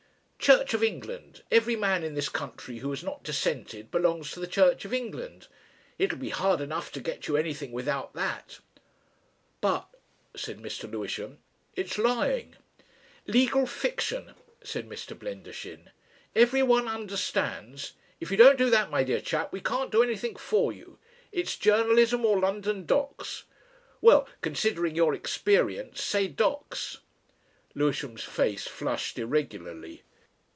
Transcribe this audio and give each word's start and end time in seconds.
"Church 0.43 0.73
of 0.73 0.83
England. 0.83 1.43
Every 1.51 1.75
man 1.75 2.03
in 2.03 2.15
this 2.15 2.27
country 2.27 2.79
who 2.79 2.89
has 2.89 3.03
not 3.03 3.21
dissented 3.21 3.91
belongs 3.91 4.31
to 4.31 4.39
the 4.39 4.47
Church 4.47 4.83
of 4.85 4.93
England. 4.93 5.45
It'll 5.99 6.17
be 6.17 6.29
hard 6.29 6.61
enough 6.61 6.91
to 6.93 6.99
get 6.99 7.27
you 7.27 7.37
anything 7.37 7.71
without 7.71 8.13
that." 8.15 8.59
"But" 9.61 9.87
said 10.35 10.57
Mr. 10.57 10.91
Lewisham. 10.91 11.37
"It's 11.75 11.99
lying." 11.99 12.55
"Legal 13.27 13.67
fiction," 13.67 14.33
said 14.63 14.89
Mr. 14.89 15.15
Blendershin. 15.15 15.91
"Everyone 16.35 16.87
understands. 16.87 17.93
If 18.19 18.31
you 18.31 18.35
don't 18.35 18.57
do 18.57 18.71
that, 18.71 18.89
my 18.89 19.03
dear 19.03 19.21
chap, 19.21 19.53
we 19.53 19.61
can't 19.61 19.91
do 19.91 20.01
anything 20.01 20.37
for 20.37 20.73
you. 20.73 20.97
It's 21.31 21.55
Journalism, 21.55 22.25
or 22.25 22.39
London 22.39 22.87
docks. 22.87 23.43
Well, 24.01 24.27
considering 24.41 24.95
your 24.95 25.13
experience, 25.13 26.01
say 26.01 26.27
docks." 26.27 26.97
Lewisham's 27.75 28.23
face 28.23 28.65
flushed 28.65 29.19
irregularly. 29.19 30.01